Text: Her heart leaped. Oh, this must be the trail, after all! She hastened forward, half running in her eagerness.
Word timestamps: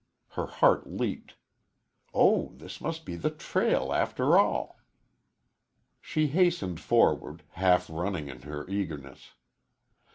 Her 0.29 0.47
heart 0.47 0.87
leaped. 0.87 1.35
Oh, 2.11 2.53
this 2.55 2.81
must 2.81 3.05
be 3.05 3.15
the 3.15 3.29
trail, 3.29 3.93
after 3.93 4.35
all! 4.35 4.79
She 6.01 6.25
hastened 6.25 6.79
forward, 6.79 7.43
half 7.51 7.87
running 7.87 8.27
in 8.27 8.41
her 8.41 8.67
eagerness. 8.67 9.33